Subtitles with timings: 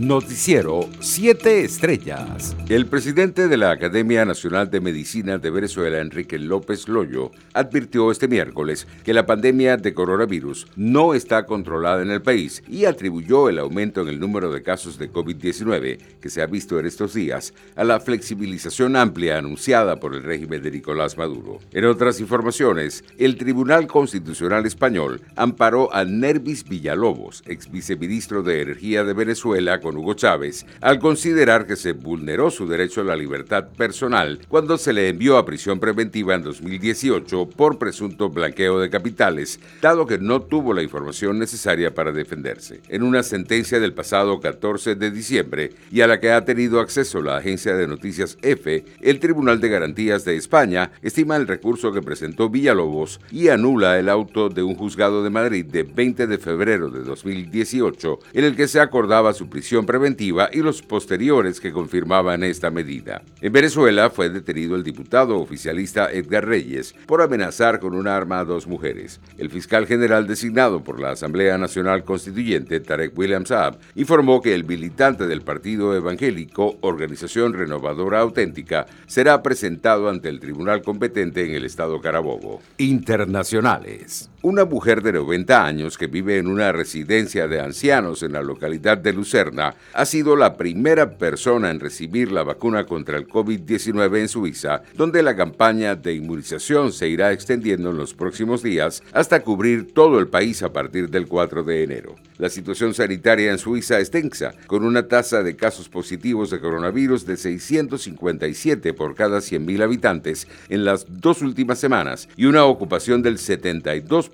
[0.00, 2.56] Noticiero 7 Estrellas.
[2.70, 8.26] El presidente de la Academia Nacional de Medicina de Venezuela, Enrique López Loyo, advirtió este
[8.26, 13.58] miércoles que la pandemia de coronavirus no está controlada en el país y atribuyó el
[13.58, 17.52] aumento en el número de casos de COVID-19 que se ha visto en estos días
[17.76, 21.58] a la flexibilización amplia anunciada por el régimen de Nicolás Maduro.
[21.72, 29.04] En otras informaciones, el Tribunal Constitucional Español amparó a Nervis Villalobos, ex viceministro de Energía
[29.04, 33.68] de Venezuela, con Hugo Chávez al considerar que se vulneró su derecho a la libertad
[33.76, 39.60] personal cuando se le envió a prisión preventiva en 2018 por presunto blanqueo de capitales,
[39.80, 42.80] dado que no tuvo la información necesaria para defenderse.
[42.88, 47.22] En una sentencia del pasado 14 de diciembre y a la que ha tenido acceso
[47.22, 52.02] la agencia de noticias EFE, el Tribunal de Garantías de España estima el recurso que
[52.02, 56.90] presentó Villalobos y anula el auto de un juzgado de Madrid de 20 de febrero
[56.90, 62.42] de 2018 en el que se acordaba su prisión preventiva y los posteriores que confirmaban
[62.42, 63.22] esta medida.
[63.40, 68.44] En Venezuela fue detenido el diputado oficialista Edgar Reyes por amenazar con un arma a
[68.44, 69.20] dos mujeres.
[69.38, 74.64] El fiscal general designado por la Asamblea Nacional Constituyente, Tarek William Saab, informó que el
[74.64, 81.64] militante del Partido Evangélico, Organización Renovadora Auténtica, será presentado ante el tribunal competente en el
[81.64, 82.60] estado Carabobo.
[82.78, 84.30] Internacionales.
[84.42, 88.96] Una mujer de 90 años que vive en una residencia de ancianos en la localidad
[88.96, 94.28] de Lucerna ha sido la primera persona en recibir la vacuna contra el COVID-19 en
[94.28, 99.92] Suiza, donde la campaña de inmunización se irá extendiendo en los próximos días hasta cubrir
[99.92, 102.29] todo el país a partir del 4 de enero.
[102.40, 107.26] La situación sanitaria en Suiza es tensa, con una tasa de casos positivos de coronavirus
[107.26, 113.36] de 657 por cada 100.000 habitantes en las dos últimas semanas y una ocupación del
[113.36, 114.30] 72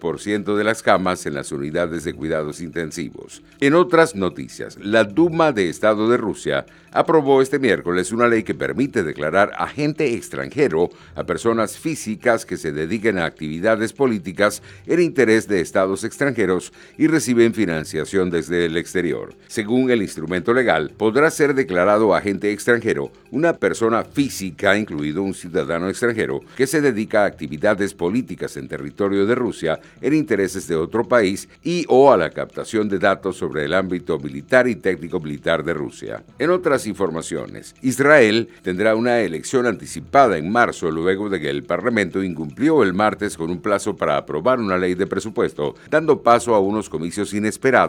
[0.46, 3.42] de las camas en las unidades de cuidados intensivos.
[3.58, 8.54] En otras noticias, la Duma de Estado de Rusia aprobó este miércoles una ley que
[8.54, 15.48] permite declarar agente extranjero a personas físicas que se dediquen a actividades políticas en interés
[15.48, 19.32] de estados extranjeros y reciben financiación desde el exterior.
[19.46, 25.88] Según el instrumento legal, podrá ser declarado agente extranjero una persona física, incluido un ciudadano
[25.88, 31.04] extranjero, que se dedica a actividades políticas en territorio de Rusia en intereses de otro
[31.04, 35.64] país y o a la captación de datos sobre el ámbito militar y técnico militar
[35.64, 36.22] de Rusia.
[36.38, 42.22] En otras informaciones, Israel tendrá una elección anticipada en marzo luego de que el Parlamento
[42.22, 46.60] incumplió el martes con un plazo para aprobar una ley de presupuesto, dando paso a
[46.60, 47.85] unos comicios inesperados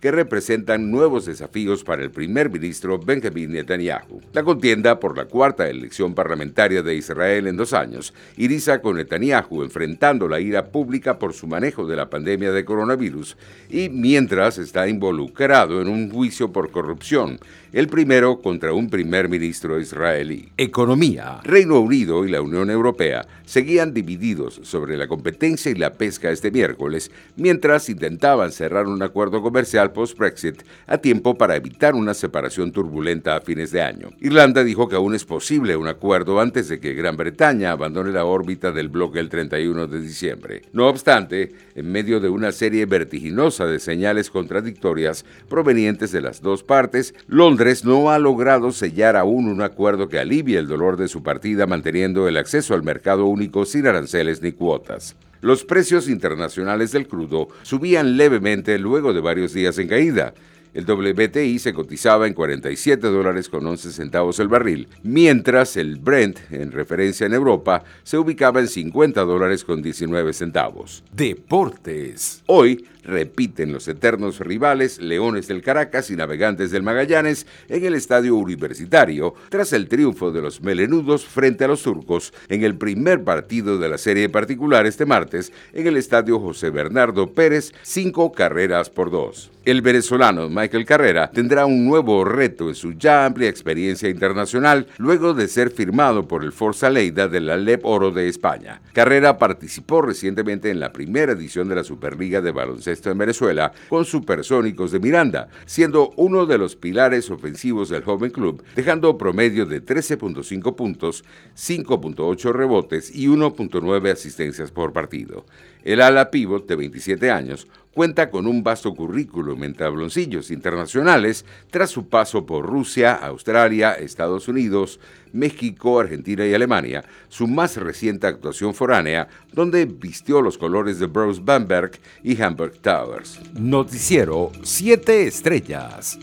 [0.00, 4.20] que representan nuevos desafíos para el primer ministro Benjamin Netanyahu.
[4.32, 9.62] La contienda por la cuarta elección parlamentaria de Israel en dos años iriza con Netanyahu
[9.62, 13.36] enfrentando la ira pública por su manejo de la pandemia de coronavirus
[13.68, 17.38] y mientras está involucrado en un juicio por corrupción,
[17.72, 20.48] el primero contra un primer ministro israelí.
[20.56, 21.40] Economía.
[21.44, 26.50] Reino Unido y la Unión Europea seguían divididos sobre la competencia y la pesca este
[26.50, 33.36] miércoles, mientras intentaban cerrar un acuerdo comercial post-Brexit a tiempo para evitar una separación turbulenta
[33.36, 34.10] a fines de año.
[34.20, 38.24] Irlanda dijo que aún es posible un acuerdo antes de que Gran Bretaña abandone la
[38.24, 40.62] órbita del bloque el 31 de diciembre.
[40.72, 46.62] No obstante, en medio de una serie vertiginosa de señales contradictorias provenientes de las dos
[46.62, 51.22] partes, Londres no ha logrado sellar aún un acuerdo que alivie el dolor de su
[51.22, 55.16] partida manteniendo el acceso al mercado único sin aranceles ni cuotas.
[55.40, 60.34] Los precios internacionales del crudo subían levemente luego de varios días en caída.
[60.72, 66.38] El WTI se cotizaba en 47 dólares con 11 centavos el barril, mientras el Brent,
[66.52, 71.02] en referencia en Europa, se ubicaba en 50 dólares con 19 centavos.
[71.12, 72.42] Deportes.
[72.46, 78.36] Hoy, repiten los eternos rivales Leones del Caracas y Navegantes del Magallanes en el estadio
[78.36, 83.78] universitario tras el triunfo de los melenudos frente a los turcos en el primer partido
[83.78, 89.10] de la serie particular este martes en el estadio José Bernardo Pérez, cinco carreras por
[89.10, 89.50] dos.
[89.66, 95.34] El venezolano Michael Carrera tendrá un nuevo reto en su ya amplia experiencia internacional luego
[95.34, 98.80] de ser firmado por el Forza Leida de la LEP Oro de España.
[98.94, 102.52] Carrera participó recientemente en la primera edición de la Superliga de
[102.90, 108.30] Baloncesto en Venezuela con Supersónicos de Miranda, siendo uno de los pilares ofensivos del joven
[108.30, 111.24] club, dejando promedio de 13.5 puntos,
[111.56, 115.44] 5.8 rebotes y 1.9 asistencias por partido.
[115.84, 121.90] El ala pívot de 27 años cuenta con un vasto currículum en tabloncillos internacionales tras
[121.90, 125.00] su paso por Rusia, Australia, Estados Unidos,
[125.32, 131.40] México, Argentina y Alemania, su más reciente actuación foránea, donde vistió los colores de Bruce
[131.42, 131.92] Bamberg
[132.22, 133.40] y Hamburg Towers.
[133.54, 136.18] Noticiero 7 Estrellas.